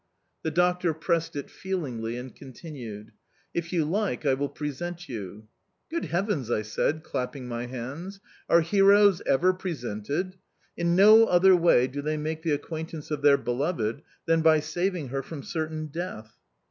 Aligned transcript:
The 0.41 0.49
doctor 0.49 0.95
pressed 0.95 1.35
it 1.35 1.51
feelingly 1.51 2.17
and 2.17 2.33
continued: 2.35 3.11
"If 3.53 3.71
you 3.71 3.85
like 3.85 4.25
I 4.25 4.33
will 4.33 4.49
present 4.49 5.07
you"... 5.07 5.47
"Good 5.91 6.05
heavens!" 6.05 6.49
I 6.49 6.63
said, 6.63 7.03
clapping 7.03 7.47
my 7.47 7.67
hands. 7.67 8.19
"Are 8.49 8.61
heroes 8.61 9.21
ever 9.27 9.53
presented? 9.53 10.37
In 10.75 10.95
no 10.95 11.25
other 11.25 11.55
way 11.55 11.85
do 11.85 12.01
they 12.01 12.17
make 12.17 12.41
the 12.41 12.51
acquaintance 12.53 13.11
of 13.11 13.21
their 13.21 13.37
beloved 13.37 14.01
than 14.25 14.41
by 14.41 14.59
saving 14.59 15.09
her 15.09 15.21
from 15.21 15.43
certain 15.43 15.85
death!"... 15.85 16.35